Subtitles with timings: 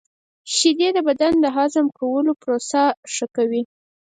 [0.55, 2.81] •شیدې د بدن د هضم کولو پروسه
[3.13, 3.63] ښه کوي.